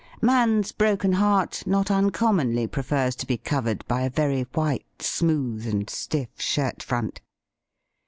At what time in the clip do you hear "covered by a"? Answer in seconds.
3.37-4.09